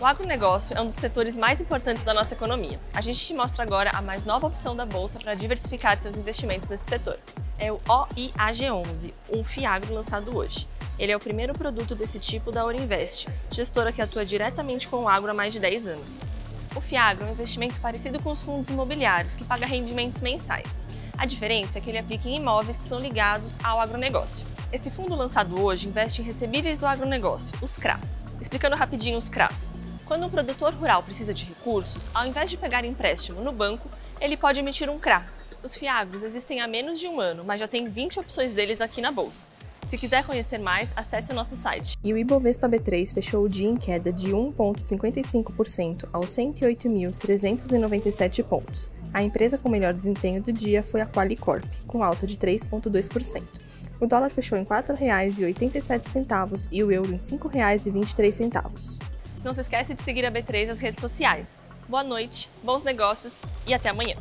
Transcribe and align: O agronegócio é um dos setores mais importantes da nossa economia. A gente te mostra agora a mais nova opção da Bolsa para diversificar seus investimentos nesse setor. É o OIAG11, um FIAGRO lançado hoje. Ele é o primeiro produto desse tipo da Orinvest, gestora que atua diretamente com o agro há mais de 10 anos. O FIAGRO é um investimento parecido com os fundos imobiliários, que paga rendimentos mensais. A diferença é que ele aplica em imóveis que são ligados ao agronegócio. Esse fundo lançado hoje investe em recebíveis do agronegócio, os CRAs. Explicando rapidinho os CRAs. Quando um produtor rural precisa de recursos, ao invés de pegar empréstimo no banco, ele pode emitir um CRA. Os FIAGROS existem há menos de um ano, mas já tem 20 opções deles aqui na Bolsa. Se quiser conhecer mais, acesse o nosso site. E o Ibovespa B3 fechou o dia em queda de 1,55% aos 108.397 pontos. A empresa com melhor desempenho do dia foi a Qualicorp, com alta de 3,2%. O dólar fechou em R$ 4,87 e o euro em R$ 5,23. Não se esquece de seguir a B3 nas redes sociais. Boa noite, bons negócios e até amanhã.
O 0.00 0.06
agronegócio 0.06 0.78
é 0.78 0.80
um 0.80 0.86
dos 0.86 0.94
setores 0.94 1.36
mais 1.36 1.60
importantes 1.60 2.04
da 2.04 2.14
nossa 2.14 2.32
economia. 2.32 2.78
A 2.94 3.00
gente 3.00 3.18
te 3.18 3.34
mostra 3.34 3.64
agora 3.64 3.90
a 3.92 4.00
mais 4.00 4.24
nova 4.24 4.46
opção 4.46 4.76
da 4.76 4.86
Bolsa 4.86 5.18
para 5.18 5.34
diversificar 5.34 6.00
seus 6.00 6.16
investimentos 6.16 6.68
nesse 6.68 6.84
setor. 6.84 7.18
É 7.58 7.72
o 7.72 7.80
OIAG11, 7.80 9.12
um 9.28 9.42
FIAGRO 9.42 9.92
lançado 9.92 10.36
hoje. 10.36 10.68
Ele 11.00 11.10
é 11.10 11.16
o 11.16 11.18
primeiro 11.20 11.52
produto 11.52 11.96
desse 11.96 12.20
tipo 12.20 12.52
da 12.52 12.64
Orinvest, 12.64 13.28
gestora 13.50 13.92
que 13.92 14.00
atua 14.00 14.24
diretamente 14.24 14.86
com 14.86 14.98
o 14.98 15.08
agro 15.08 15.32
há 15.32 15.34
mais 15.34 15.52
de 15.52 15.58
10 15.58 15.88
anos. 15.88 16.22
O 16.76 16.80
FIAGRO 16.80 17.24
é 17.24 17.28
um 17.30 17.32
investimento 17.32 17.80
parecido 17.80 18.22
com 18.22 18.30
os 18.30 18.40
fundos 18.40 18.68
imobiliários, 18.68 19.34
que 19.34 19.44
paga 19.44 19.66
rendimentos 19.66 20.20
mensais. 20.20 20.80
A 21.16 21.26
diferença 21.26 21.78
é 21.78 21.80
que 21.80 21.90
ele 21.90 21.98
aplica 21.98 22.28
em 22.28 22.36
imóveis 22.36 22.76
que 22.76 22.84
são 22.84 23.00
ligados 23.00 23.58
ao 23.64 23.80
agronegócio. 23.80 24.46
Esse 24.72 24.92
fundo 24.92 25.16
lançado 25.16 25.60
hoje 25.60 25.88
investe 25.88 26.22
em 26.22 26.24
recebíveis 26.24 26.78
do 26.78 26.86
agronegócio, 26.86 27.58
os 27.60 27.76
CRAs. 27.76 28.16
Explicando 28.40 28.76
rapidinho 28.76 29.18
os 29.18 29.28
CRAs. 29.28 29.72
Quando 30.08 30.26
um 30.26 30.30
produtor 30.30 30.72
rural 30.72 31.02
precisa 31.02 31.34
de 31.34 31.44
recursos, 31.44 32.10
ao 32.14 32.26
invés 32.26 32.48
de 32.48 32.56
pegar 32.56 32.82
empréstimo 32.82 33.42
no 33.42 33.52
banco, 33.52 33.90
ele 34.18 34.38
pode 34.38 34.58
emitir 34.58 34.88
um 34.88 34.98
CRA. 34.98 35.26
Os 35.62 35.76
FIAGROS 35.76 36.22
existem 36.22 36.62
há 36.62 36.66
menos 36.66 36.98
de 36.98 37.06
um 37.06 37.20
ano, 37.20 37.44
mas 37.44 37.60
já 37.60 37.68
tem 37.68 37.86
20 37.86 38.20
opções 38.20 38.54
deles 38.54 38.80
aqui 38.80 39.02
na 39.02 39.12
Bolsa. 39.12 39.44
Se 39.86 39.98
quiser 39.98 40.24
conhecer 40.24 40.56
mais, 40.56 40.90
acesse 40.96 41.32
o 41.32 41.34
nosso 41.34 41.54
site. 41.54 41.98
E 42.02 42.10
o 42.10 42.16
Ibovespa 42.16 42.66
B3 42.66 43.12
fechou 43.12 43.44
o 43.44 43.50
dia 43.50 43.68
em 43.68 43.76
queda 43.76 44.10
de 44.10 44.32
1,55% 44.32 46.08
aos 46.10 46.30
108.397 46.30 48.42
pontos. 48.44 48.88
A 49.12 49.22
empresa 49.22 49.58
com 49.58 49.68
melhor 49.68 49.92
desempenho 49.92 50.42
do 50.42 50.50
dia 50.50 50.82
foi 50.82 51.02
a 51.02 51.06
Qualicorp, 51.06 51.66
com 51.86 52.02
alta 52.02 52.26
de 52.26 52.38
3,2%. 52.38 53.42
O 54.00 54.06
dólar 54.06 54.30
fechou 54.30 54.56
em 54.56 54.62
R$ 54.62 54.68
4,87 54.68 56.68
e 56.72 56.82
o 56.82 56.90
euro 56.90 57.10
em 57.10 57.16
R$ 57.16 57.18
5,23. 57.18 59.17
Não 59.48 59.54
se 59.54 59.62
esquece 59.62 59.94
de 59.94 60.02
seguir 60.02 60.26
a 60.26 60.30
B3 60.30 60.66
nas 60.66 60.78
redes 60.78 61.00
sociais. 61.00 61.48
Boa 61.88 62.04
noite, 62.04 62.50
bons 62.62 62.82
negócios 62.82 63.40
e 63.66 63.72
até 63.72 63.88
amanhã. 63.88 64.14